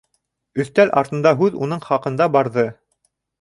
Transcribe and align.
Өҫтәл 0.63 0.91
артында 1.01 1.33
һүҙ 1.43 1.59
уның 1.67 1.85
хаҡында 1.91 2.29
барҙы. 2.39 2.65